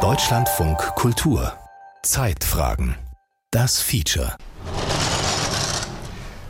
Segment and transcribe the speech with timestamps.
[0.00, 1.52] Deutschlandfunk Kultur
[2.02, 2.96] Zeitfragen
[3.52, 4.36] Das Feature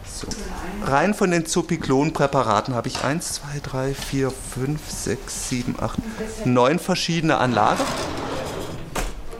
[0.06, 0.28] so.
[0.82, 5.98] Rein von den Zopiklon-Präparaten habe ich 1, 2, 3, 4, 5, 6, 7, 8,
[6.46, 7.84] 9 verschiedene Anlagen.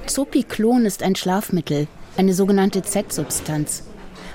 [0.04, 1.88] Zopiklon ist ein Schlafmittel,
[2.18, 3.84] eine sogenannte Z-Substanz.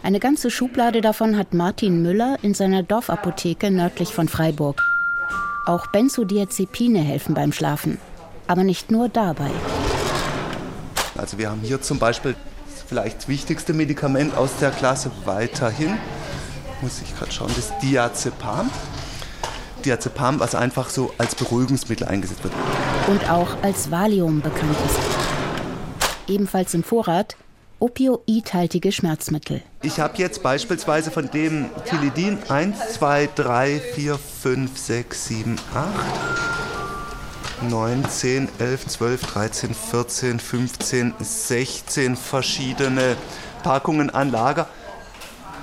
[0.02, 4.82] Eine ganze Schublade davon hat Martin Müller in seiner Dorfapotheke nördlich von Freiburg.
[5.66, 8.00] Auch Benzodiazepine helfen beim Schlafen,
[8.48, 9.52] aber nicht nur dabei.
[11.16, 12.36] Also wir haben hier zum Beispiel
[12.74, 15.98] das vielleicht wichtigste Medikament aus der Klasse weiterhin,
[16.82, 18.72] muss ich gerade schauen, das Diazepam.
[19.86, 22.54] Diazepam, was einfach so als Beruhigungsmittel eingesetzt wird.
[23.08, 25.00] Und auch als Valium bekannt ist.
[26.28, 27.36] Ebenfalls im Vorrat
[27.82, 29.62] opioidhaltige Schmerzmittel.
[29.82, 37.70] Ich habe jetzt beispielsweise von dem Tilidin 1, 2, 3, 4, 5, 6, 7, 8,
[37.70, 43.18] 9, 10, 11, 12, 13, 14, 15, 16 verschiedene
[43.64, 44.68] Packungen an Lager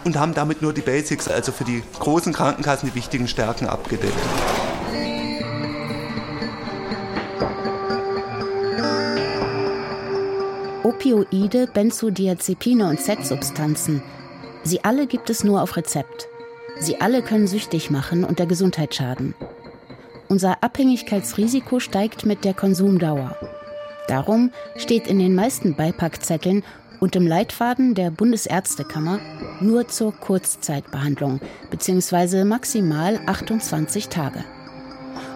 [0.05, 4.15] und haben damit nur die Basics, also für die großen Krankenkassen die wichtigen Stärken abgedeckt.
[10.99, 14.03] Opioide, Benzodiazepine und Z-Substanzen.
[14.65, 16.27] Sie alle gibt es nur auf Rezept.
[16.81, 19.37] Sie alle können süchtig machen und der Gesundheit schaden.
[20.29, 23.37] Unser Abhängigkeitsrisiko steigt mit der Konsumdauer.
[24.09, 26.65] Darum steht in den meisten Beipackzetteln
[26.99, 29.21] und im Leitfaden der Bundesärztekammer
[29.61, 31.39] nur zur Kurzzeitbehandlung
[31.71, 32.43] bzw.
[32.43, 34.45] maximal 28 Tage.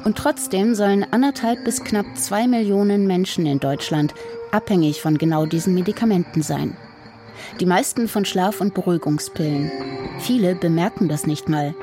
[0.04, 4.14] Und trotzdem sollen anderthalb bis knapp zwei Millionen Menschen in Deutschland
[4.50, 6.76] abhängig von genau diesen Medikamenten sein.
[7.60, 9.70] Die meisten von Schlaf- und Beruhigungspillen.
[10.18, 11.74] Viele bemerken das nicht mal.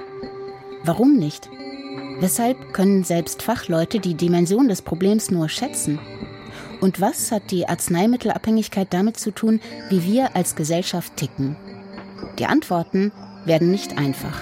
[0.83, 1.49] Warum nicht?
[2.19, 5.99] Weshalb können selbst Fachleute die Dimension des Problems nur schätzen?
[6.81, 9.59] Und was hat die Arzneimittelabhängigkeit damit zu tun,
[9.89, 11.55] wie wir als Gesellschaft ticken?
[12.37, 13.11] Die Antworten
[13.45, 14.41] werden nicht einfach.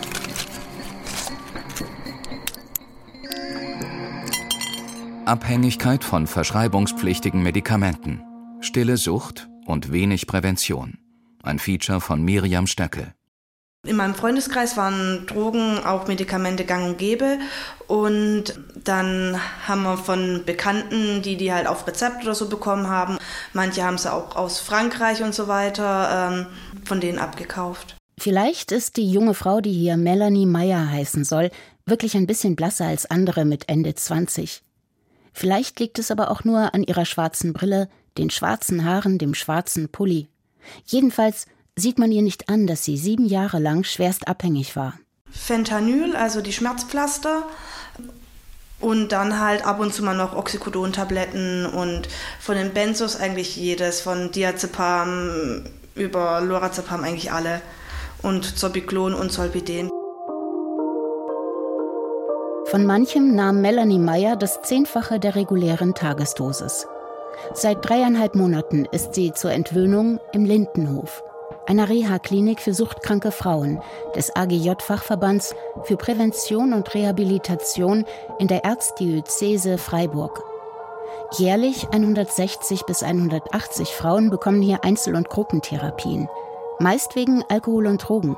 [5.28, 8.24] Abhängigkeit von verschreibungspflichtigen Medikamenten,
[8.62, 10.98] stille Sucht und wenig Prävention.
[11.44, 13.14] Ein Feature von Miriam Stöckel.
[13.86, 17.40] In meinem Freundeskreis waren Drogen, auch Medikamente gang und gäbe.
[17.88, 23.18] Und dann haben wir von Bekannten, die die halt auf Rezept oder so bekommen haben,
[23.54, 26.46] manche haben sie auch aus Frankreich und so weiter, ähm,
[26.86, 27.96] von denen abgekauft.
[28.20, 31.52] Vielleicht ist die junge Frau, die hier Melanie Meyer heißen soll,
[31.86, 34.64] wirklich ein bisschen blasser als andere mit Ende 20.
[35.38, 39.88] Vielleicht liegt es aber auch nur an ihrer schwarzen Brille, den schwarzen Haaren, dem schwarzen
[39.88, 40.30] Pulli.
[40.88, 44.96] Jedenfalls sieht man ihr nicht an, dass sie sieben Jahre lang schwerst abhängig war.
[45.30, 47.44] Fentanyl, also die Schmerzpflaster.
[48.80, 52.10] Und dann halt ab und zu mal noch Oxycodon-Tabletten und
[52.40, 57.62] von den Benzos eigentlich jedes, von Diazepam über Lorazepam eigentlich alle
[58.24, 59.92] und Zolpiclon und Zolpidem.
[62.70, 66.86] Von manchem nahm Melanie Meyer das Zehnfache der regulären Tagesdosis.
[67.54, 71.24] Seit dreieinhalb Monaten ist sie zur Entwöhnung im Lindenhof,
[71.66, 73.80] einer Reha-Klinik für suchtkranke Frauen
[74.18, 78.04] des AGJ-Fachverbands für Prävention und Rehabilitation
[78.38, 80.44] in der Erzdiözese Freiburg.
[81.38, 86.28] Jährlich 160 bis 180 Frauen bekommen hier Einzel- und Gruppentherapien,
[86.80, 88.36] meist wegen Alkohol und Drogen,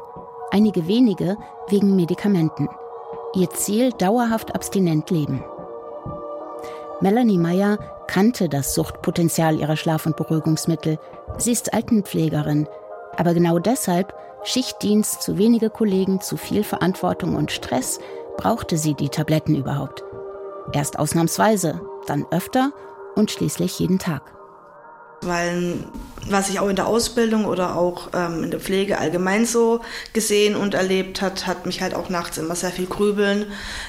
[0.51, 1.35] einige wenige
[1.69, 2.69] wegen Medikamenten.
[3.33, 5.43] Ihr Ziel dauerhaft abstinent leben.
[6.99, 10.97] Melanie Meyer kannte das Suchtpotenzial ihrer Schlaf- und Beruhigungsmittel.
[11.37, 12.67] Sie ist Altenpflegerin.
[13.15, 17.99] Aber genau deshalb, Schichtdienst, zu wenige Kollegen, zu viel Verantwortung und Stress,
[18.37, 20.03] brauchte sie die Tabletten überhaupt.
[20.73, 22.71] Erst ausnahmsweise, dann öfter
[23.15, 24.38] und schließlich jeden Tag.
[25.21, 25.83] Weil
[26.27, 29.81] was ich auch in der Ausbildung oder auch ähm, in der Pflege allgemein so
[30.13, 33.45] gesehen und erlebt hat, hat mich halt auch nachts immer sehr viel grübeln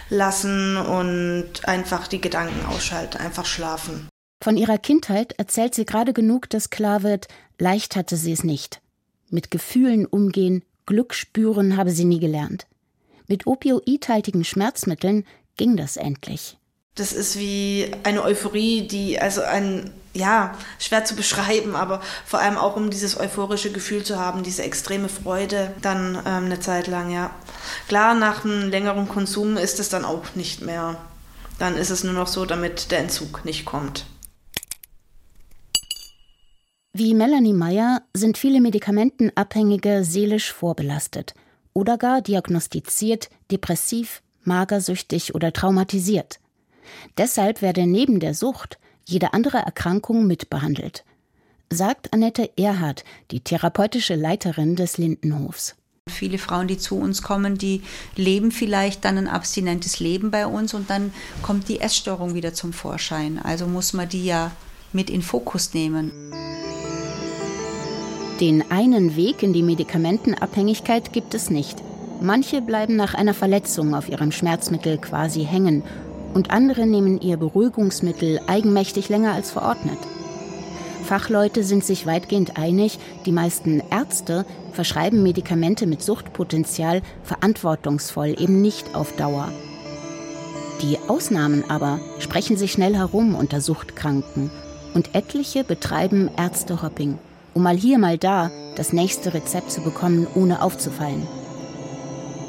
[0.09, 4.09] lassen und einfach die Gedanken ausschalten, einfach schlafen.
[4.43, 7.28] Von ihrer Kindheit erzählt sie gerade genug, dass klar wird,
[7.59, 8.81] leicht hatte sie es nicht.
[9.28, 12.66] Mit Gefühlen umgehen, Glück spüren habe sie nie gelernt.
[13.27, 15.25] Mit opioidhaltigen Schmerzmitteln
[15.57, 16.59] ging das endlich.
[16.95, 22.57] Das ist wie eine Euphorie, die, also ein, ja, schwer zu beschreiben, aber vor allem
[22.57, 27.10] auch um dieses euphorische Gefühl zu haben, diese extreme Freude dann ähm, eine Zeit lang,
[27.10, 27.31] ja.
[27.89, 30.97] Klar, nach einem längeren Konsum ist es dann auch nicht mehr.
[31.59, 34.04] Dann ist es nur noch so, damit der Entzug nicht kommt.
[36.92, 41.34] Wie Melanie Meyer sind viele Medikamentenabhängige seelisch vorbelastet
[41.72, 46.41] oder gar diagnostiziert depressiv, magersüchtig oder traumatisiert.
[47.18, 51.04] Deshalb werde neben der Sucht jede andere Erkrankung mitbehandelt,
[51.71, 55.77] sagt Annette Erhardt, die therapeutische Leiterin des Lindenhofs.
[56.09, 57.82] Viele Frauen, die zu uns kommen, die
[58.16, 61.12] leben vielleicht dann ein abstinentes Leben bei uns und dann
[61.42, 63.38] kommt die Essstörung wieder zum Vorschein.
[63.38, 64.50] Also muss man die ja
[64.92, 66.10] mit in Fokus nehmen.
[68.41, 71.82] Den einen Weg in die Medikamentenabhängigkeit gibt es nicht.
[72.22, 75.84] Manche bleiben nach einer Verletzung auf ihrem Schmerzmittel quasi hängen
[76.34, 79.98] und andere nehmen ihr Beruhigungsmittel eigenmächtig länger als verordnet.
[81.04, 88.94] Fachleute sind sich weitgehend einig, die meisten Ärzte verschreiben Medikamente mit Suchtpotenzial verantwortungsvoll, eben nicht
[88.94, 89.48] auf Dauer.
[90.82, 94.50] Die Ausnahmen aber sprechen sich schnell herum unter Suchtkranken
[94.94, 97.18] und etliche betreiben Ärztehopping,
[97.54, 101.27] um mal hier, mal da das nächste Rezept zu bekommen, ohne aufzufallen.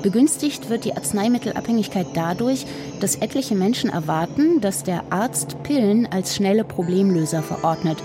[0.02, 2.66] Begünstigt wird die Arzneimittelabhängigkeit dadurch,
[3.00, 8.02] dass etliche Menschen erwarten, dass der Arzt Pillen als schnelle Problemlöser verordnet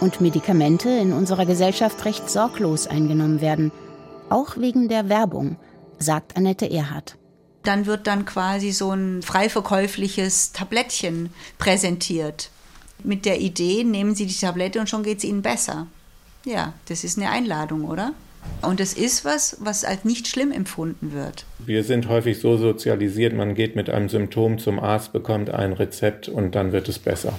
[0.00, 3.70] und Medikamente in unserer Gesellschaft recht sorglos eingenommen werden.
[4.28, 5.56] Auch wegen der Werbung,
[5.98, 7.16] sagt Annette Erhardt.
[7.62, 12.50] Dann wird dann quasi so ein frei verkäufliches Tablettchen präsentiert.
[13.02, 15.86] Mit der Idee, nehmen Sie die Tablette und schon geht es Ihnen besser.
[16.44, 18.12] Ja, das ist eine Einladung, oder?
[18.62, 21.44] Und es ist was, was als nicht schlimm empfunden wird.
[21.58, 26.28] Wir sind häufig so sozialisiert, man geht mit einem Symptom zum Arzt, bekommt ein Rezept
[26.28, 27.32] und dann wird es besser.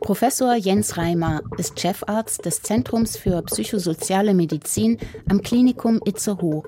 [0.00, 4.96] Professor Jens Reimer ist Chefarzt des Zentrums für psychosoziale Medizin
[5.28, 6.62] am Klinikum Itzehoe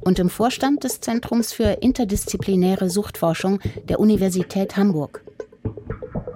[0.00, 3.60] und im Vorstand des Zentrums für interdisziplinäre Suchtforschung
[3.90, 5.25] der Universität Hamburg.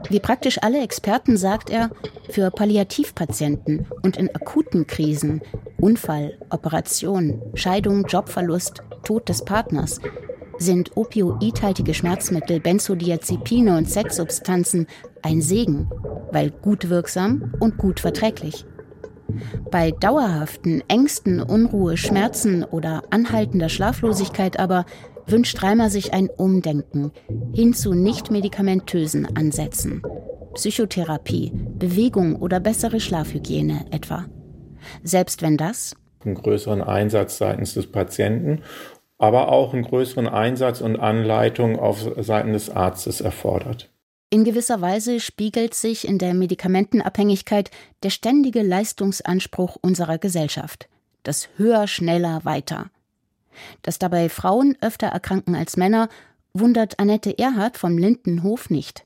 [0.09, 1.91] Wie praktisch alle Experten sagt er,
[2.31, 5.41] für Palliativpatienten und in akuten Krisen,
[5.81, 10.01] Unfall, Operation, Scheidung, Jobverlust, Tod des Partners,
[10.59, 14.87] sind opioidhaltige Schmerzmittel, Benzodiazepine und Sexsubstanzen
[15.23, 15.89] ein Segen,
[16.33, 18.67] weil gut wirksam und gut verträglich.
[19.71, 24.85] Bei dauerhaften Ängsten, Unruhe, Schmerzen oder anhaltender Schlaflosigkeit aber
[25.27, 27.13] wünscht Reimer sich ein Umdenken
[27.55, 30.03] hin zu nicht medikamentösen Ansätzen.
[30.55, 34.27] Psychotherapie, Bewegung oder bessere Schlafhygiene etwa.
[35.03, 35.95] Selbst wenn das
[36.25, 38.63] einen größeren Einsatz seitens des Patienten,
[39.19, 43.91] aber auch einen größeren Einsatz und Anleitung auf Seiten des Arztes erfordert.
[44.31, 47.71] In gewisser Weise spiegelt sich in der Medikamentenabhängigkeit
[48.03, 50.89] der ständige Leistungsanspruch unserer Gesellschaft.
[51.23, 52.91] Das höher, schneller, weiter.
[53.83, 56.09] Dass dabei Frauen öfter erkranken als Männer,
[56.53, 59.05] wundert Annette Erhardt vom Lindenhof nicht.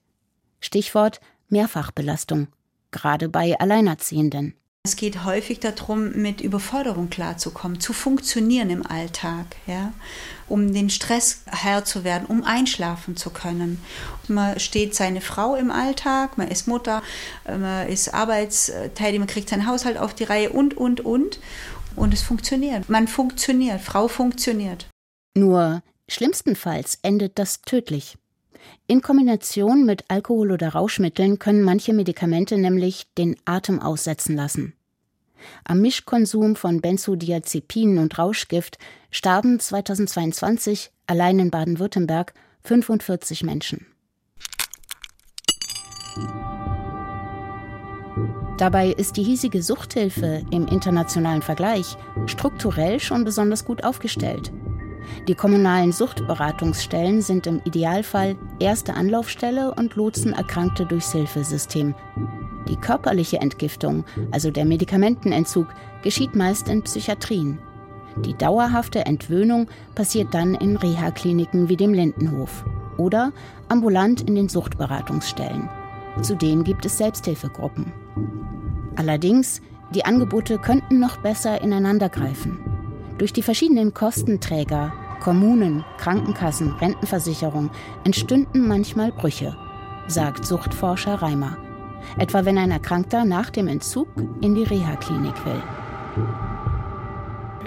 [0.60, 2.48] Stichwort Mehrfachbelastung,
[2.90, 4.54] gerade bei Alleinerziehenden.
[4.86, 9.94] Es geht häufig darum, mit Überforderung klarzukommen, zu funktionieren im Alltag, ja,
[10.46, 13.82] um den Stress Herr zu werden, um einschlafen zu können.
[14.28, 17.02] Man steht seine Frau im Alltag, man ist Mutter,
[17.46, 21.40] man ist arbeitstätig, man kriegt seinen Haushalt auf die Reihe und, und, und.
[21.96, 22.88] Und es funktioniert.
[22.88, 24.86] Man funktioniert, Frau funktioniert.
[25.34, 28.16] Nur schlimmstenfalls endet das tödlich.
[28.86, 34.74] In Kombination mit Alkohol oder Rauschmitteln können manche Medikamente nämlich den Atem aussetzen lassen.
[35.64, 38.78] Am Mischkonsum von Benzodiazepinen und Rauschgift
[39.10, 43.86] starben 2022 allein in Baden-Württemberg 45 Menschen.
[48.56, 51.96] Dabei ist die hiesige Suchthilfe im internationalen Vergleich
[52.26, 54.52] strukturell schon besonders gut aufgestellt.
[55.26, 61.94] Die kommunalen Suchtberatungsstellen sind im Idealfall erste Anlaufstelle und lotsen Erkrankte durchs Hilfesystem.
[62.68, 65.66] Die körperliche Entgiftung, also der Medikamentenentzug,
[66.02, 67.58] geschieht meist in Psychiatrien.
[68.24, 72.64] Die dauerhafte Entwöhnung passiert dann in Reha-Kliniken wie dem Lindenhof
[72.96, 73.32] oder
[73.68, 75.68] ambulant in den Suchtberatungsstellen.
[76.22, 77.92] Zudem gibt es Selbsthilfegruppen.
[78.96, 79.60] Allerdings,
[79.94, 82.58] die Angebote könnten noch besser ineinandergreifen.
[83.18, 87.70] Durch die verschiedenen Kostenträger, Kommunen, Krankenkassen, Rentenversicherung
[88.04, 89.56] entstünden manchmal Brüche,
[90.06, 91.56] sagt Suchtforscher Reimer.
[92.18, 94.08] Etwa wenn ein Erkrankter nach dem Entzug
[94.40, 95.62] in die Reha-Klinik will.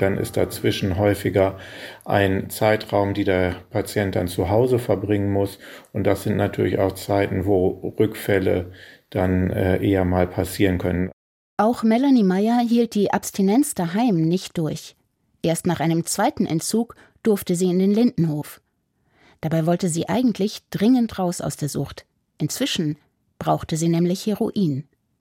[0.01, 1.57] Dann ist dazwischen häufiger
[2.05, 5.59] ein Zeitraum, die der Patient dann zu Hause verbringen muss.
[5.93, 8.71] Und das sind natürlich auch Zeiten, wo Rückfälle
[9.09, 11.11] dann äh, eher mal passieren können.
[11.57, 14.95] Auch Melanie Meyer hielt die Abstinenz daheim nicht durch.
[15.41, 18.61] Erst nach einem zweiten Entzug durfte sie in den Lindenhof.
[19.41, 22.05] Dabei wollte sie eigentlich dringend raus aus der Sucht.
[22.37, 22.97] Inzwischen
[23.39, 24.87] brauchte sie nämlich Heroin.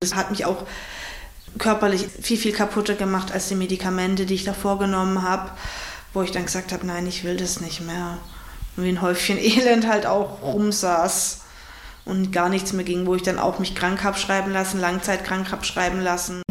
[0.00, 0.66] Das hat mich auch
[1.58, 5.50] körperlich viel, viel kaputter gemacht als die Medikamente, die ich davor genommen habe,
[6.12, 8.18] wo ich dann gesagt habe, nein, ich will das nicht mehr.
[8.76, 11.40] wie ein Häufchen Elend halt auch rumsaß
[12.04, 15.52] und gar nichts mehr ging, wo ich dann auch mich krank habe schreiben lassen, langzeitkrank
[15.52, 16.42] habe schreiben lassen.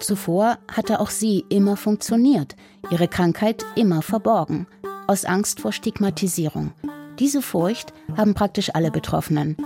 [0.00, 2.56] Zuvor hatte auch sie immer funktioniert,
[2.90, 4.66] ihre Krankheit immer verborgen,
[5.06, 6.72] aus Angst vor Stigmatisierung.
[7.18, 9.56] Diese Furcht haben praktisch alle Betroffenen.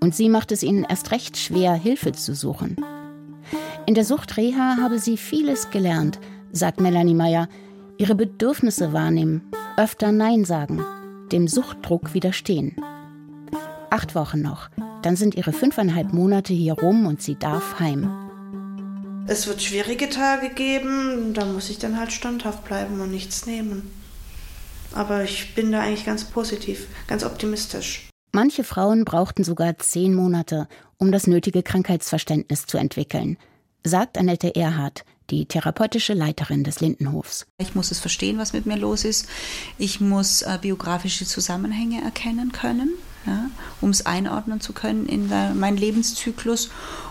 [0.00, 2.76] Und sie macht es ihnen erst recht schwer, Hilfe zu suchen.
[3.86, 6.18] In der Suchtreha habe sie vieles gelernt,
[6.52, 7.48] sagt Melanie Meyer.
[7.98, 9.42] Ihre Bedürfnisse wahrnehmen,
[9.76, 10.82] öfter Nein sagen,
[11.30, 12.76] dem Suchtdruck widerstehen.
[13.90, 14.70] Acht Wochen noch,
[15.02, 18.10] dann sind ihre fünfeinhalb Monate hier rum und sie darf heim.
[19.26, 23.90] Es wird schwierige Tage geben, da muss ich dann halt standhaft bleiben und nichts nehmen.
[24.94, 28.08] Aber ich bin da eigentlich ganz positiv, ganz optimistisch.
[28.32, 33.36] Manche Frauen brauchten sogar zehn Monate, um das nötige Krankheitsverständnis zu entwickeln,
[33.84, 37.46] sagt Annette Erhardt, die therapeutische Leiterin des Lindenhofs.
[37.58, 39.28] Ich muss es verstehen, was mit mir los ist.
[39.78, 42.90] Ich muss äh, biografische Zusammenhänge erkennen können
[43.26, 43.50] ja,
[43.80, 46.70] um es einordnen zu können in meinen Lebenszyklus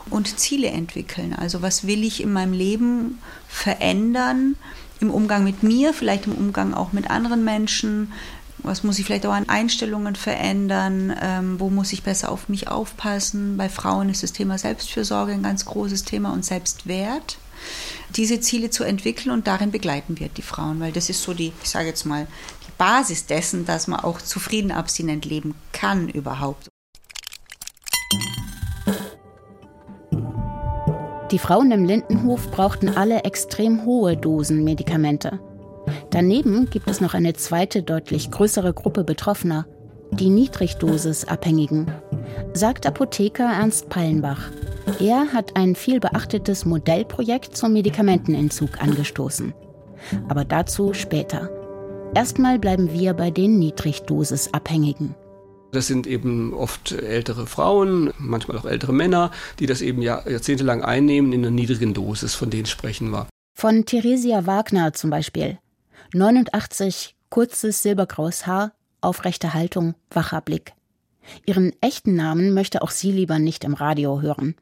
[0.09, 1.33] und Ziele entwickeln.
[1.33, 4.55] Also was will ich in meinem Leben verändern,
[4.99, 8.13] im Umgang mit mir, vielleicht im Umgang auch mit anderen Menschen,
[8.63, 11.15] was muss ich vielleicht auch an Einstellungen verändern?
[11.21, 13.57] Ähm, wo muss ich besser auf mich aufpassen?
[13.57, 17.37] Bei Frauen ist das Thema Selbstfürsorge ein ganz großes Thema und Selbstwert.
[18.15, 21.51] Diese Ziele zu entwickeln und darin begleiten wir die Frauen, weil das ist so die,
[21.61, 22.27] ich sage jetzt mal,
[22.77, 26.69] Basis dessen, dass man auch zufrieden abstinent leben kann überhaupt.
[31.31, 35.39] Die Frauen im Lindenhof brauchten alle extrem hohe Dosen Medikamente.
[36.13, 39.65] Daneben gibt es noch eine zweite, deutlich größere Gruppe Betroffener,
[40.11, 41.91] die Niedrigdosisabhängigen,
[42.53, 44.51] sagt Apotheker Ernst Pallenbach.
[44.99, 49.55] Er hat ein viel beachtetes Modellprojekt zum Medikamentenentzug angestoßen.
[50.27, 51.49] Aber dazu später.
[52.13, 55.15] Erstmal bleiben wir bei den Niedrigdosisabhängigen.
[55.71, 61.33] Das sind eben oft ältere Frauen, manchmal auch ältere Männer, die das eben jahrzehntelang einnehmen
[61.33, 63.25] in einer niedrigen Dosis, von denen sprechen wir.
[63.55, 65.57] Von Theresia Wagner zum Beispiel.
[66.13, 70.73] 89, kurzes silbergraues Haar, aufrechte Haltung, wacher Blick.
[71.45, 74.55] Ihren echten Namen möchte auch sie lieber nicht im Radio hören.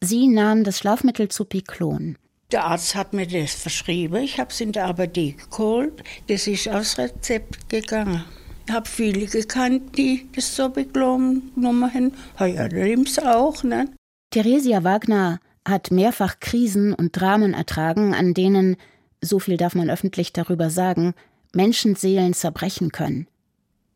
[0.00, 2.18] Sie nahm das Schlafmittel zu Piklon.
[2.50, 4.16] Der Arzt hat mir das verschrieben.
[4.16, 6.02] Ich habe es in der Apotheke geholt.
[6.26, 8.24] Das ist aus Rezept gegangen.
[8.66, 12.12] Ich habe viele gekannt, die das so bekommen haben.
[12.38, 13.88] Ja, nimm's auch, ne?
[14.30, 18.76] Theresia Wagner hat mehrfach Krisen und Dramen ertragen, an denen,
[19.22, 21.14] so viel darf man öffentlich darüber sagen,
[21.54, 23.26] Menschenseelen zerbrechen können.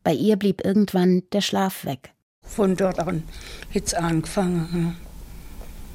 [0.02, 2.12] Bei ihr blieb irgendwann der Schlaf weg.
[2.42, 3.25] Von dort an
[3.75, 4.97] hat es angefangen.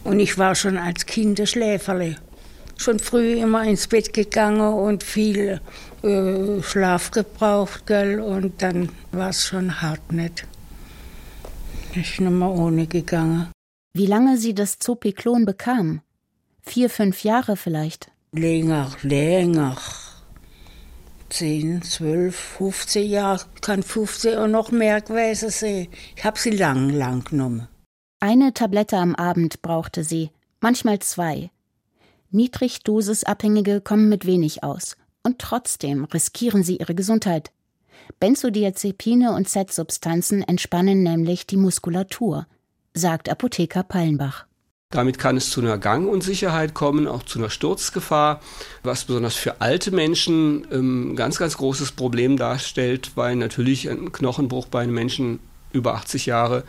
[0.04, 2.18] Und ich war schon als Kind ein Schläferle
[2.82, 5.62] schon früh immer ins Bett gegangen und viel
[6.04, 8.20] äh, Schlaf gebraucht, gell?
[8.20, 10.48] Und dann war es schon hart nicht.
[11.94, 13.52] Ich bin immer ohne gegangen.
[13.94, 16.02] Wie lange sie das Zopiklon bekam?
[16.62, 18.12] Vier, fünf Jahre vielleicht?
[18.34, 19.76] Länger, länger.
[21.28, 25.90] Zehn, zwölf, 15 Jahre, kann 15 und noch mehr gewesen sein.
[26.16, 27.68] Ich habe sie lang, lang genommen.
[28.22, 30.30] Eine Tablette am Abend brauchte sie,
[30.62, 31.52] manchmal zwei.
[32.30, 37.52] Niedrigdosisabhängige kommen mit wenig aus und trotzdem riskieren sie ihre Gesundheit.
[38.22, 42.48] Benzodiazepine und Z-Substanzen entspannen nämlich die Muskulatur,
[42.94, 44.48] sagt Apotheker Pallenbach.
[44.92, 48.42] Damit kann es zu einer Gangunsicherheit kommen, auch zu einer Sturzgefahr,
[48.84, 54.12] was besonders für alte Menschen ein ähm, ganz, ganz großes Problem darstellt, weil natürlich ein
[54.12, 55.40] Knochenbruch bei einem Menschen
[55.72, 56.64] über 80 Jahre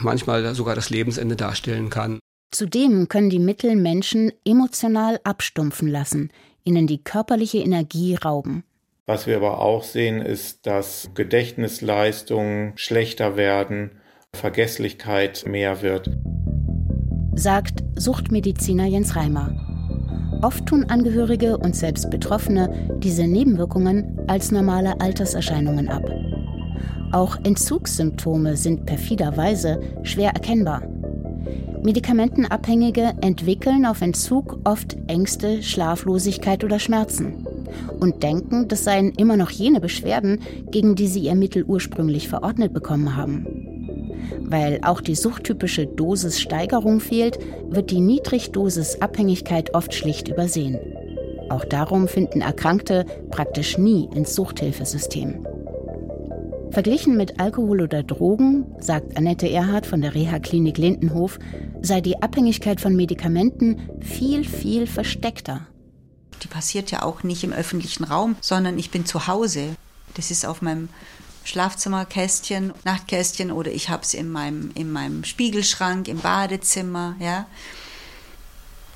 [0.00, 2.20] manchmal sogar das Lebensende darstellen kann.
[2.52, 6.30] Zudem können die Mittel Menschen emotional abstumpfen lassen,
[6.64, 8.64] ihnen die körperliche Energie rauben.
[9.06, 14.00] Was wir aber auch sehen, ist, dass Gedächtnisleistungen schlechter werden,
[14.34, 16.10] Vergesslichkeit mehr wird.
[17.34, 19.52] Sagt Suchtmediziner Jens Reimer.
[20.42, 26.04] Oft tun Angehörige und selbst Betroffene diese Nebenwirkungen als normale Alterserscheinungen ab.
[27.12, 30.82] Auch Entzugssymptome sind perfiderweise schwer erkennbar.
[31.82, 37.46] Medikamentenabhängige entwickeln auf Entzug oft Ängste, Schlaflosigkeit oder Schmerzen
[38.00, 42.72] und denken, das seien immer noch jene Beschwerden, gegen die sie ihr Mittel ursprünglich verordnet
[42.72, 43.67] bekommen haben.
[44.40, 50.78] Weil auch die suchttypische Dosissteigerung fehlt, wird die Niedrigdosisabhängigkeit oft schlicht übersehen.
[51.50, 55.46] Auch darum finden Erkrankte praktisch nie ins Suchthilfesystem.
[56.70, 61.38] Verglichen mit Alkohol oder Drogen, sagt Annette Erhardt von der Reha-Klinik Lindenhof,
[61.80, 65.66] sei die Abhängigkeit von Medikamenten viel, viel versteckter.
[66.42, 69.62] Die passiert ja auch nicht im öffentlichen Raum, sondern ich bin zu Hause.
[70.14, 70.88] Das ist auf meinem
[71.48, 77.46] Schlafzimmerkästchen, Nachtkästchen oder ich habe es in meinem, in meinem Spiegelschrank, im Badezimmer, ja.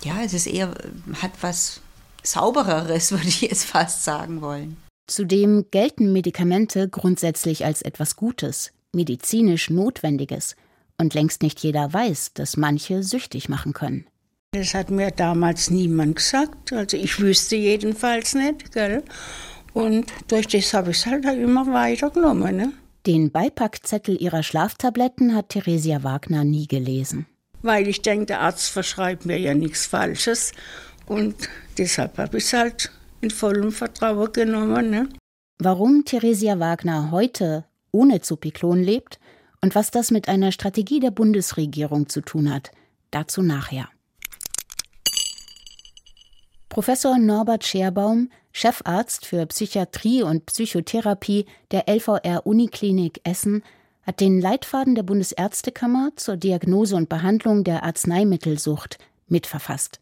[0.05, 0.75] Ja, es ist eher,
[1.23, 1.81] hat was
[2.23, 4.77] Saubereres, würde ich jetzt fast sagen wollen.
[5.07, 10.55] Zudem gelten Medikamente grundsätzlich als etwas Gutes, medizinisch Notwendiges.
[10.99, 14.07] Und längst nicht jeder weiß, dass manche süchtig machen können.
[14.53, 16.73] Das hat mir damals niemand gesagt.
[16.73, 19.03] Also ich wüsste jedenfalls nicht, gell?
[19.75, 22.57] Und durch das habe ich es halt immer weiter genommen.
[22.57, 22.73] Ne?
[23.07, 27.27] Den Beipackzettel ihrer Schlaftabletten hat Theresia Wagner nie gelesen.
[27.63, 30.53] Weil ich denke, der Arzt verschreibt mir ja nichts Falsches.
[31.07, 31.35] Und
[31.79, 34.91] deshalb habe ich es halt in vollem Vertrauen genommen.
[34.91, 35.09] Ne?
[35.59, 39.21] Warum Theresia Wagner heute ohne Zupiklon lebt
[39.61, 42.73] und was das mit einer Strategie der Bundesregierung zu tun hat,
[43.11, 43.89] dazu nachher.
[46.73, 53.63] Professor Norbert Scherbaum, Chefarzt für Psychiatrie und Psychotherapie der LVR Uniklinik Essen,
[54.07, 58.97] hat den Leitfaden der Bundesärztekammer zur Diagnose und Behandlung der Arzneimittelsucht
[59.29, 60.01] mitverfasst.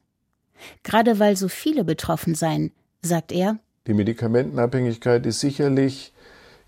[0.84, 2.70] Gerade weil so viele betroffen seien,
[3.02, 3.58] sagt er,
[3.88, 6.12] die Medikamentenabhängigkeit ist sicherlich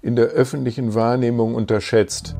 [0.02, 2.34] in der öffentlichen Wahrnehmung unterschätzt.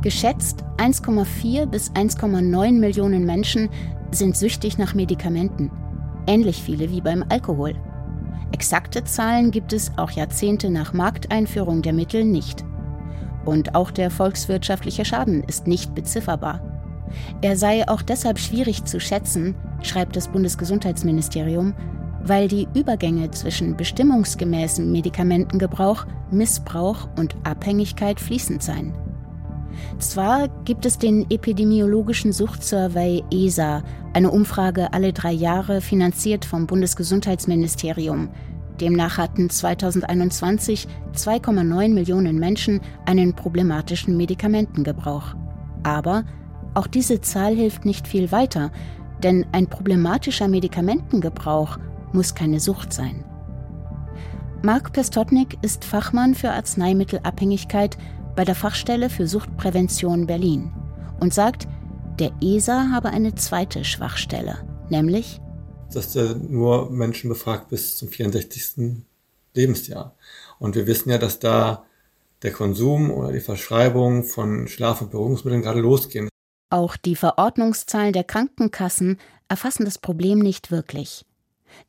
[0.00, 3.68] Geschätzt 1,4 bis 1,9 Millionen Menschen
[4.10, 5.70] sind süchtig nach Medikamenten
[6.26, 7.74] ähnlich viele wie beim Alkohol.
[8.52, 12.64] Exakte Zahlen gibt es auch Jahrzehnte nach Markteinführung der Mittel nicht.
[13.44, 16.60] Und auch der volkswirtschaftliche Schaden ist nicht bezifferbar.
[17.42, 21.74] Er sei auch deshalb schwierig zu schätzen, schreibt das Bundesgesundheitsministerium,
[22.22, 28.94] weil die Übergänge zwischen bestimmungsgemäßem Medikamentengebrauch, Missbrauch und Abhängigkeit fließend seien.
[29.98, 38.30] Zwar gibt es den epidemiologischen Suchtsurvey ESA, eine Umfrage alle drei Jahre finanziert vom Bundesgesundheitsministerium.
[38.80, 45.34] Demnach hatten 2021 2,9 Millionen Menschen einen problematischen Medikamentengebrauch.
[45.84, 46.24] Aber
[46.74, 48.72] auch diese Zahl hilft nicht viel weiter,
[49.22, 51.78] denn ein problematischer Medikamentengebrauch
[52.12, 53.24] muss keine Sucht sein.
[54.62, 57.98] Mark Pestotnik ist Fachmann für Arzneimittelabhängigkeit
[58.36, 60.72] bei der Fachstelle für Suchtprävention Berlin
[61.20, 61.68] und sagt,
[62.18, 64.58] der ESA habe eine zweite Schwachstelle,
[64.90, 65.40] nämlich
[65.92, 69.04] dass er nur Menschen befragt bis zum 64.
[69.54, 70.16] Lebensjahr.
[70.58, 71.84] Und wir wissen ja, dass da
[72.42, 76.28] der Konsum oder die Verschreibung von Schlaf- und Beruhigungsmitteln gerade losgehen.
[76.70, 79.18] Auch die Verordnungszahlen der Krankenkassen
[79.48, 81.24] erfassen das Problem nicht wirklich.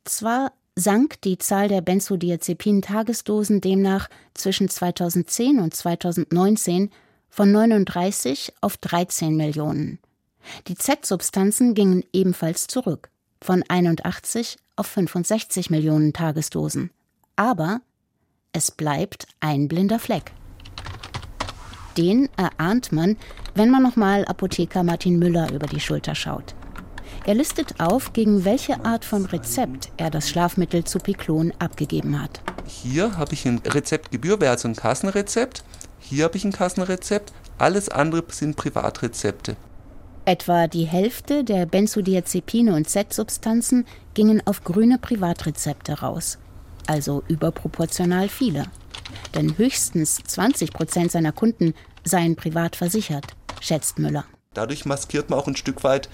[0.04, 6.90] Zwar sank die Zahl der Benzodiazepin-Tagesdosen demnach zwischen 2010 und 2019
[7.30, 9.98] von 39 auf 13 Millionen.
[10.68, 13.10] Die Z-Substanzen gingen ebenfalls zurück,
[13.42, 16.90] von 81 auf 65 Millionen Tagesdosen.
[17.34, 17.80] Aber
[18.52, 20.32] es bleibt ein blinder Fleck.
[21.96, 23.16] Den erahnt man,
[23.54, 26.54] wenn man nochmal Apotheker Martin Müller über die Schulter schaut.
[27.26, 32.40] Er listet auf, gegen welche Art von Rezept er das Schlafmittel Zupiklon abgegeben hat.
[32.68, 35.64] Hier habe ich ein Rezeptgebühr, wäre also ein Kassenrezept.
[35.98, 37.32] Hier habe ich ein Kassenrezept.
[37.58, 39.56] Alles andere sind Privatrezepte.
[40.24, 46.38] Etwa die Hälfte der Benzodiazepine und Z-Substanzen gingen auf grüne Privatrezepte raus.
[46.86, 48.66] Also überproportional viele.
[49.34, 54.26] Denn höchstens 20 Prozent seiner Kunden seien privat versichert, schätzt Müller.
[54.54, 56.08] Dadurch maskiert man auch ein Stück weit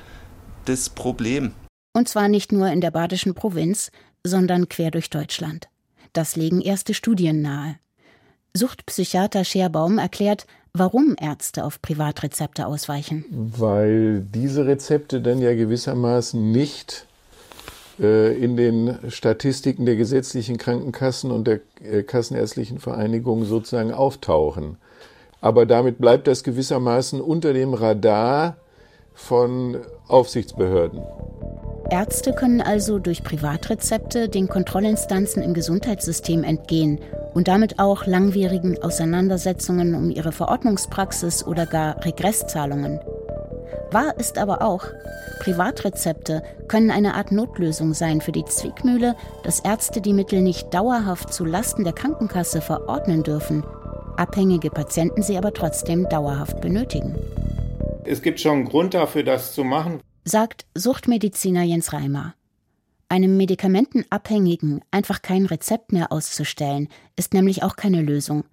[0.64, 1.53] das Problem.
[1.94, 3.90] Und zwar nicht nur in der badischen Provinz,
[4.25, 5.68] sondern quer durch Deutschland.
[6.12, 7.77] Das legen erste Studien nahe.
[8.55, 13.25] Suchtpsychiater Scherbaum erklärt, warum Ärzte auf Privatrezepte ausweichen.
[13.31, 17.07] Weil diese Rezepte dann ja gewissermaßen nicht
[17.98, 24.77] äh, in den Statistiken der gesetzlichen Krankenkassen und der äh, Kassenärztlichen Vereinigung sozusagen auftauchen.
[25.40, 28.57] Aber damit bleibt das gewissermaßen unter dem Radar
[29.14, 31.03] von Aufsichtsbehörden.
[31.90, 37.01] Ärzte können also durch Privatrezepte den Kontrollinstanzen im Gesundheitssystem entgehen
[37.35, 43.01] und damit auch langwierigen Auseinandersetzungen um ihre Verordnungspraxis oder gar Regresszahlungen.
[43.90, 44.87] Wahr ist aber auch,
[45.40, 51.35] Privatrezepte können eine Art Notlösung sein für die Zwickmühle, dass Ärzte die Mittel nicht dauerhaft
[51.35, 53.64] zu Lasten der Krankenkasse verordnen dürfen,
[54.16, 57.16] abhängige Patienten sie aber trotzdem dauerhaft benötigen.
[58.05, 60.01] Es gibt schon einen Grund dafür, das zu machen.
[60.25, 62.35] Sagt Suchtmediziner Jens Reimer.
[63.09, 68.45] Einem Medikamentenabhängigen einfach kein Rezept mehr auszustellen, ist nämlich auch keine Lösung.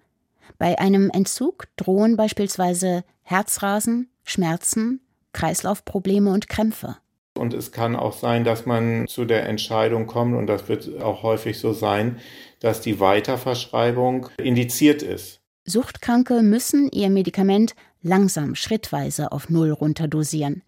[0.58, 5.00] Bei einem Entzug drohen beispielsweise Herzrasen, Schmerzen,
[5.32, 6.96] Kreislaufprobleme und Krämpfe.
[7.36, 11.22] Und es kann auch sein, dass man zu der Entscheidung kommt, und das wird auch
[11.22, 12.18] häufig so sein,
[12.60, 15.40] dass die Weiterverschreibung indiziert ist.
[15.64, 20.62] Suchtkranke müssen ihr Medikament langsam, schrittweise auf Null runterdosieren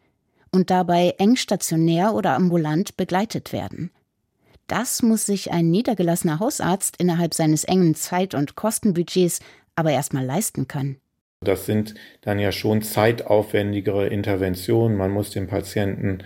[0.50, 3.90] und dabei eng stationär oder ambulant begleitet werden.
[4.66, 9.40] Das muss sich ein niedergelassener Hausarzt innerhalb seines engen Zeit- und Kostenbudgets
[9.74, 10.98] aber erstmal leisten können.
[11.40, 14.96] Das sind dann ja schon zeitaufwendigere Interventionen.
[14.96, 16.18] Man muss den Patienten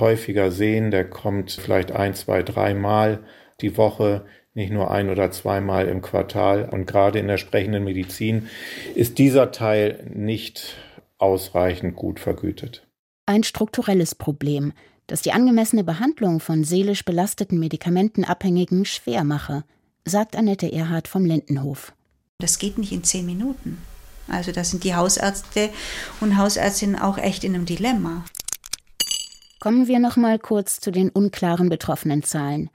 [0.00, 0.90] häufiger sehen.
[0.90, 3.24] Der kommt vielleicht ein, zwei, dreimal
[3.60, 6.68] die Woche, nicht nur ein oder zweimal im Quartal.
[6.68, 8.48] Und gerade in der sprechenden Medizin
[8.94, 10.76] ist dieser Teil nicht
[11.18, 12.86] ausreichend gut vergütet.
[13.26, 14.72] Ein strukturelles Problem,
[15.06, 19.64] das die angemessene Behandlung von seelisch belasteten Medikamentenabhängigen schwer mache,
[20.04, 21.92] sagt Annette Erhard vom Lindenhof.
[22.38, 23.78] Das geht nicht in zehn Minuten.
[24.28, 25.70] Also da sind die Hausärzte
[26.20, 28.24] und Hausärztinnen auch echt in einem Dilemma.
[29.58, 32.70] Kommen wir noch mal kurz zu den unklaren betroffenen Zahlen.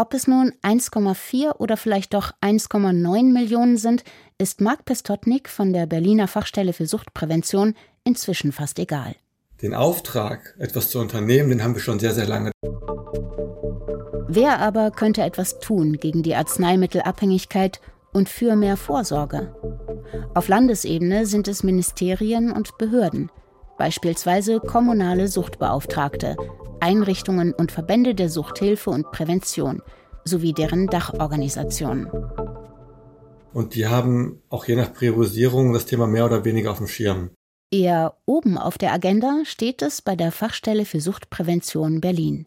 [0.00, 4.04] Ob es nun 1,4 oder vielleicht doch 1,9 Millionen sind,
[4.38, 9.16] ist Marc Pestotnik von der Berliner Fachstelle für Suchtprävention inzwischen fast egal.
[9.60, 12.52] Den Auftrag, etwas zu unternehmen, den haben wir schon sehr, sehr lange.
[14.28, 17.80] Wer aber könnte etwas tun gegen die Arzneimittelabhängigkeit
[18.12, 19.52] und für mehr Vorsorge?
[20.32, 23.32] Auf Landesebene sind es Ministerien und Behörden,
[23.78, 26.36] beispielsweise kommunale Suchtbeauftragte,
[26.80, 29.82] Einrichtungen und Verbände der Suchthilfe und Prävention
[30.24, 32.10] sowie deren Dachorganisationen.
[33.52, 37.30] Und die haben auch je nach Priorisierung das Thema mehr oder weniger auf dem Schirm.
[37.70, 42.46] Eher oben auf der Agenda steht es bei der Fachstelle für Suchtprävention Berlin.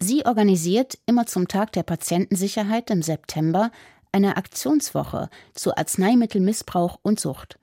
[0.00, 3.70] Sie organisiert immer zum Tag der Patientensicherheit im September
[4.12, 7.58] eine Aktionswoche zu Arzneimittelmissbrauch und Sucht.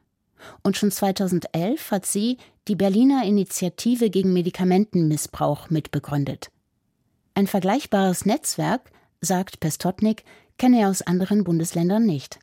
[0.64, 6.52] Und schon 2011 hat sie die Berliner Initiative gegen Medikamentenmissbrauch mitbegründet.
[7.34, 10.24] Ein vergleichbares Netzwerk, sagt Pestotnik,
[10.58, 12.40] kenne er aus anderen Bundesländern nicht.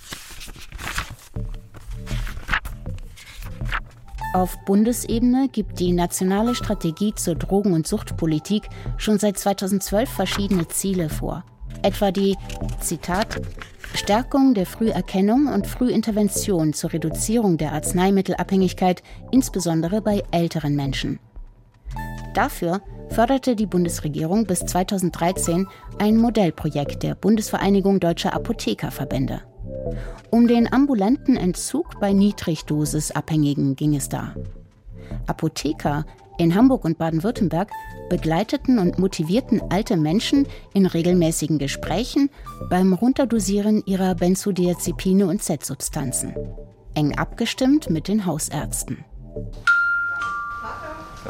[4.35, 11.09] Auf Bundesebene gibt die Nationale Strategie zur Drogen- und Suchtpolitik schon seit 2012 verschiedene Ziele
[11.09, 11.44] vor.
[11.83, 12.37] Etwa die,
[12.81, 13.40] Zitat,
[13.94, 21.18] Stärkung der Früherkennung und Frühintervention zur Reduzierung der Arzneimittelabhängigkeit, insbesondere bei älteren Menschen.
[22.35, 25.66] Dafür förderte die Bundesregierung bis 2013
[25.98, 29.40] ein Modellprojekt der Bundesvereinigung Deutscher Apothekerverbände.
[30.31, 34.35] Um den ambulanten Entzug bei Niedrigdosisabhängigen ging es da.
[35.27, 36.05] Apotheker
[36.38, 37.70] in Hamburg und Baden-Württemberg
[38.09, 42.31] begleiteten und motivierten alte Menschen in regelmäßigen Gesprächen
[42.70, 46.35] beim Runterdosieren ihrer Benzodiazepine und Z-Substanzen.
[46.94, 49.05] Eng abgestimmt mit den Hausärzten.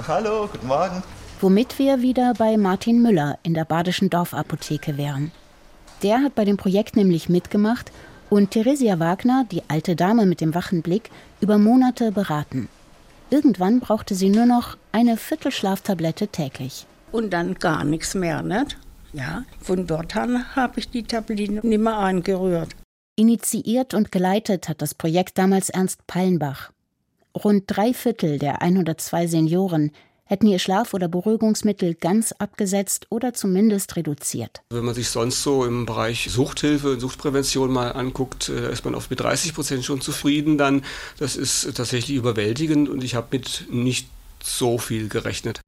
[0.06, 1.02] Hallo, guten Morgen.
[1.40, 5.32] Womit wir wieder bei Martin Müller in der Badischen Dorfapotheke wären.
[6.02, 7.90] Der hat bei dem Projekt nämlich mitgemacht
[8.30, 12.68] und Theresia Wagner, die alte Dame mit dem wachen Blick, über Monate beraten.
[13.30, 16.86] Irgendwann brauchte sie nur noch eine Viertelschlaftablette täglich.
[17.12, 18.78] Und dann gar nichts mehr, nicht?
[19.12, 22.74] Ja, von dort an habe ich die Tabletten nicht mehr angerührt.
[23.16, 26.70] Initiiert und geleitet hat das Projekt damals Ernst Pallenbach.
[27.34, 29.92] Rund drei Viertel der 102 Senioren
[30.28, 34.62] hätten ihr Schlaf- oder Beruhigungsmittel ganz abgesetzt oder zumindest reduziert.
[34.70, 38.94] Wenn man sich sonst so im Bereich Suchthilfe und Suchtprävention mal anguckt, äh, ist man
[38.94, 40.84] oft mit 30 Prozent schon zufrieden dann.
[41.18, 44.08] Das ist tatsächlich überwältigend und ich habe mit nicht
[44.42, 45.60] so viel gerechnet.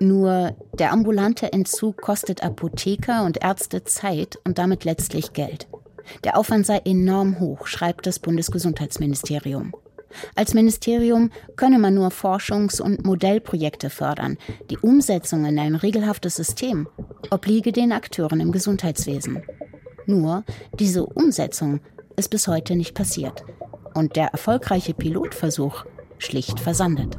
[0.00, 5.66] Nur der ambulante Entzug kostet Apotheker und Ärzte Zeit und damit letztlich Geld.
[6.24, 9.72] Der Aufwand sei enorm hoch, schreibt das Bundesgesundheitsministerium.
[10.34, 14.38] Als Ministerium könne man nur Forschungs- und Modellprojekte fördern.
[14.70, 16.88] Die Umsetzung in ein regelhaftes System
[17.30, 19.42] obliege den Akteuren im Gesundheitswesen.
[20.06, 20.44] Nur
[20.78, 21.80] diese Umsetzung
[22.16, 23.44] ist bis heute nicht passiert.
[23.94, 25.84] Und der erfolgreiche Pilotversuch
[26.18, 27.18] schlicht versandet.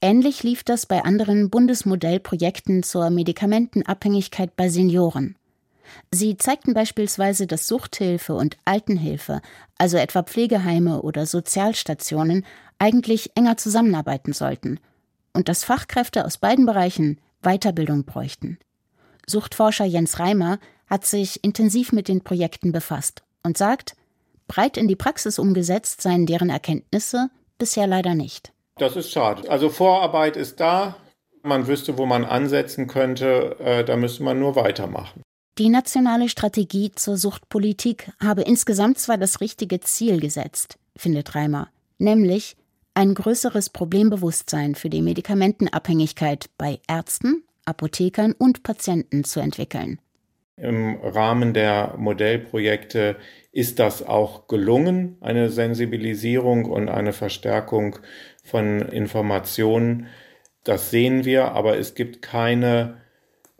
[0.00, 5.36] Ähnlich lief das bei anderen Bundesmodellprojekten zur Medikamentenabhängigkeit bei Senioren.
[6.10, 9.40] Sie zeigten beispielsweise, dass Suchthilfe und Altenhilfe,
[9.78, 12.44] also etwa Pflegeheime oder Sozialstationen,
[12.78, 14.80] eigentlich enger zusammenarbeiten sollten
[15.32, 18.58] und dass Fachkräfte aus beiden Bereichen Weiterbildung bräuchten.
[19.26, 23.96] Suchtforscher Jens Reimer hat sich intensiv mit den Projekten befasst und sagt,
[24.46, 28.52] breit in die Praxis umgesetzt seien deren Erkenntnisse bisher leider nicht.
[28.78, 29.48] Das ist schade.
[29.50, 30.96] Also Vorarbeit ist da,
[31.42, 35.22] man wüsste, wo man ansetzen könnte, äh, da müsste man nur weitermachen.
[35.58, 42.56] Die nationale Strategie zur Suchtpolitik habe insgesamt zwar das richtige Ziel gesetzt, findet Reimer, nämlich
[42.92, 49.98] ein größeres Problembewusstsein für die Medikamentenabhängigkeit bei Ärzten, Apothekern und Patienten zu entwickeln.
[50.58, 53.16] Im Rahmen der Modellprojekte
[53.50, 57.98] ist das auch gelungen, eine Sensibilisierung und eine Verstärkung
[58.44, 60.08] von Informationen.
[60.64, 63.05] Das sehen wir, aber es gibt keine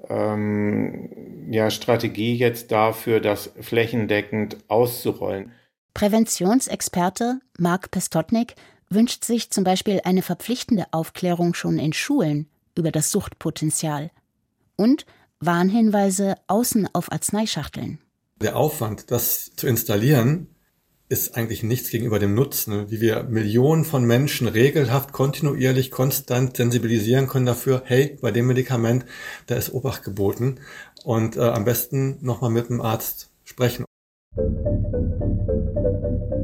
[0.08, 5.52] ähm, ja, Strategie jetzt dafür, das flächendeckend auszurollen.
[5.94, 8.54] Präventionsexperte Mark Pestotnik
[8.88, 14.10] wünscht sich zum Beispiel eine verpflichtende Aufklärung schon in Schulen über das Suchtpotenzial
[14.76, 15.06] und
[15.40, 17.98] Warnhinweise außen auf Arzneischachteln.
[18.40, 20.48] Der Aufwand, das zu installieren,
[21.08, 27.28] ist eigentlich nichts gegenüber dem Nutzen, wie wir Millionen von Menschen regelhaft, kontinuierlich, konstant sensibilisieren
[27.28, 29.06] können dafür, hey, bei dem Medikament,
[29.46, 30.58] da ist Obacht geboten
[31.04, 33.84] und äh, am besten nochmal mit dem Arzt sprechen.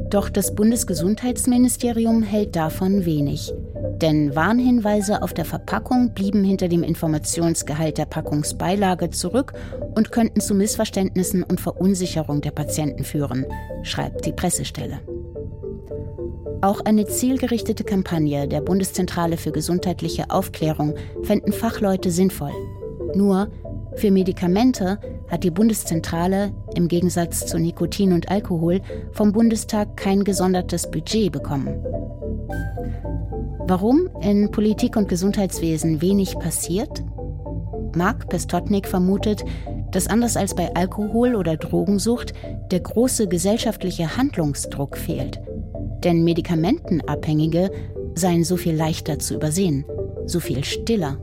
[0.09, 3.53] Doch das Bundesgesundheitsministerium hält davon wenig.
[3.95, 9.53] Denn Warnhinweise auf der Verpackung blieben hinter dem Informationsgehalt der Packungsbeilage zurück
[9.95, 13.45] und könnten zu Missverständnissen und Verunsicherung der Patienten führen,
[13.83, 14.99] schreibt die Pressestelle.
[16.61, 22.53] Auch eine zielgerichtete Kampagne der Bundeszentrale für gesundheitliche Aufklärung fänden Fachleute sinnvoll.
[23.15, 23.49] Nur
[23.95, 30.89] für Medikamente hat die Bundeszentrale im Gegensatz zu Nikotin und Alkohol vom Bundestag kein gesondertes
[30.89, 31.83] Budget bekommen.
[33.65, 37.03] Warum in Politik und Gesundheitswesen wenig passiert?
[37.95, 39.43] Mark Pestotnik vermutet,
[39.91, 42.33] dass anders als bei Alkohol oder Drogensucht
[42.71, 45.39] der große gesellschaftliche Handlungsdruck fehlt.
[46.03, 47.71] Denn Medikamentenabhängige
[48.15, 49.85] seien so viel leichter zu übersehen,
[50.25, 51.17] so viel stiller.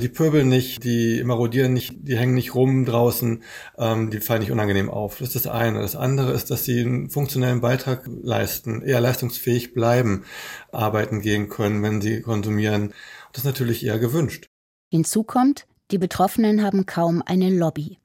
[0.00, 3.42] Die pöbeln nicht, die marodieren nicht, die hängen nicht rum draußen,
[3.76, 5.18] ähm, die fallen nicht unangenehm auf.
[5.18, 5.80] Das ist das eine.
[5.80, 10.24] Das andere ist, dass sie einen funktionellen Beitrag leisten, eher leistungsfähig bleiben,
[10.70, 12.94] arbeiten gehen können, wenn sie konsumieren.
[13.32, 14.46] Das ist natürlich eher gewünscht.
[14.90, 17.98] Hinzu kommt, die Betroffenen haben kaum eine Lobby.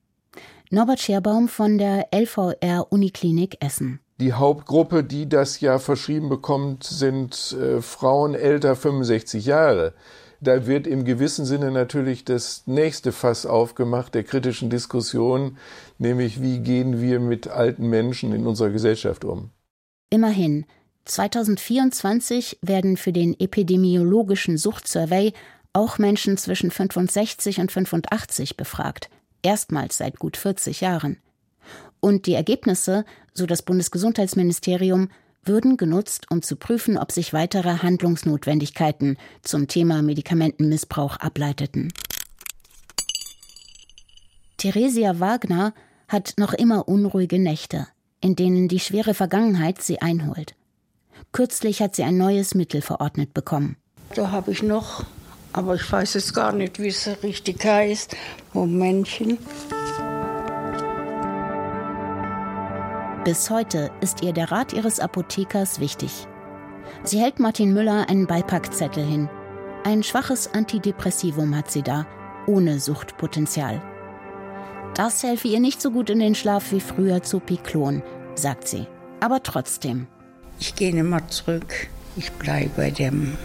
[0.72, 4.00] Norbert Scherbaum von der LVR Uniklinik Essen.
[4.20, 9.94] Die Hauptgruppe, die das ja verschrieben bekommt, sind äh, Frauen älter 65 Jahre
[10.44, 15.58] da wird im gewissen Sinne natürlich das nächste Fass aufgemacht der kritischen Diskussion,
[15.98, 19.50] nämlich wie gehen wir mit alten Menschen in unserer Gesellschaft um.
[20.10, 20.66] Immerhin,
[21.06, 25.34] 2024 werden für den epidemiologischen Suchtsurvey
[25.74, 29.10] auch Menschen zwischen 65 und 85 befragt,
[29.42, 31.18] erstmals seit gut 40 Jahren.
[32.00, 35.10] Und die Ergebnisse, so das Bundesgesundheitsministerium,
[35.46, 41.94] würden genutzt, um zu prüfen, ob sich weitere Handlungsnotwendigkeiten zum Thema Medikamentenmissbrauch ableiteten.
[44.58, 45.74] Theresia Wagner
[46.08, 47.88] hat noch immer unruhige Nächte,
[48.22, 50.56] in denen die schwere Vergangenheit sie einholt.
[51.32, 53.76] Kürzlich hat sie ein neues Mittel verordnet bekommen.
[54.16, 55.06] Da habe ich noch,
[55.52, 58.16] aber ich weiß es gar nicht, wie es richtig heißt.
[58.54, 59.38] Momentchen.
[63.24, 66.28] Bis heute ist ihr der Rat ihres Apothekers wichtig.
[67.06, 69.30] Sie hält Martin Müller einen Beipackzettel hin.
[69.86, 72.06] Ein schwaches Antidepressivum hat sie da,
[72.48, 73.82] ohne Suchtpotenzial.
[74.94, 78.04] Das helfe ihr nicht so gut in den Schlaf wie früher zu Piklon,
[78.36, 78.88] sagt sie.
[79.22, 80.08] Aber trotzdem.
[80.60, 81.88] Ich gehe nicht mehr zurück.
[82.18, 83.38] Ich bleibe bei dem.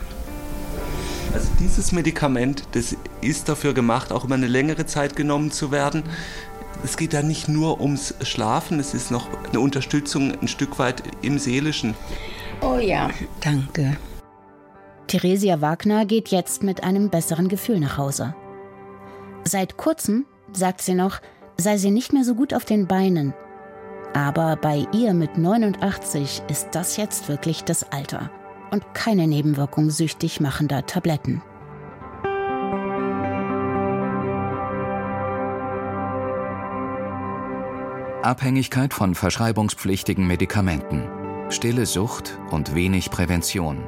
[1.33, 6.03] Also dieses Medikament, das ist dafür gemacht, auch über eine längere Zeit genommen zu werden
[6.85, 11.03] es geht da nicht nur ums Schlafen, es ist noch eine Unterstützung ein Stück weit
[11.23, 11.95] im Seelischen.
[12.61, 13.11] Oh ja,
[13.41, 13.97] danke.
[15.07, 18.35] Theresia Wagner geht jetzt mit einem besseren Gefühl nach Hause.
[19.45, 21.21] Seit kurzem, sagt sie noch,
[21.57, 23.35] sei sie nicht mehr so gut auf den Beinen.
[24.15, 28.31] Aber bei ihr mit 89 ist das jetzt wirklich das Alter
[28.71, 31.43] und keine Nebenwirkung süchtig machender Tabletten.
[38.23, 41.05] Abhängigkeit von verschreibungspflichtigen Medikamenten,
[41.51, 43.85] stille Sucht und wenig Prävention.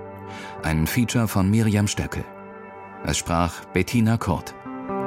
[0.63, 2.25] Ein Feature von Miriam Stöckel.
[3.05, 4.55] Es sprach Bettina Kurt.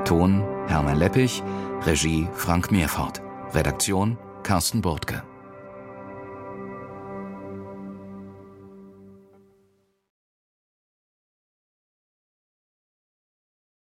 [0.03, 1.41] Ton Hermann Leppich,
[1.85, 3.21] Regie Frank Meerfort.
[3.53, 5.23] Redaktion Carsten Burtke.